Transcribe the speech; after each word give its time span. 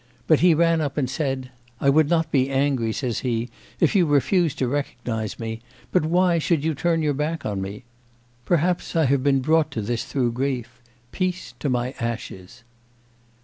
But 0.25 0.39
he 0.39 0.55
ran 0.55 0.81
up 0.81 0.97
and 0.97 1.07
said, 1.07 1.51
"I 1.79 1.91
would 1.91 2.09
not 2.09 2.31
be 2.31 2.49
angry," 2.49 2.91
says 2.91 3.19
he, 3.19 3.51
"if 3.79 3.95
you 3.95 4.07
refused 4.07 4.57
to 4.57 4.67
recognise 4.67 5.37
me, 5.37 5.61
but 5.91 6.05
why 6.07 6.39
should 6.39 6.63
you 6.63 6.73
turn 6.73 7.03
your 7.03 7.13
back 7.13 7.45
on 7.45 7.61
me? 7.61 7.83
Perhaps 8.43 8.95
I 8.95 9.05
have 9.05 9.21
been 9.21 9.41
brought 9.41 9.69
to 9.73 9.81
this 9.83 10.03
through 10.05 10.31
grief. 10.31 10.81
Peace 11.11 11.53
to 11.59 11.69
my 11.69 11.93
ashes!" 11.99 12.63